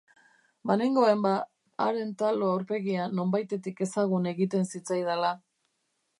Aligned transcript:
Banengoen, 0.69 1.19
ba, 1.25 1.33
haren 1.85 2.13
talo 2.23 2.47
aurpegia 2.55 3.07
nonbaitetik 3.19 3.85
ezagun 3.89 4.29
egiten 4.35 4.69
zitzaidala. 4.75 5.33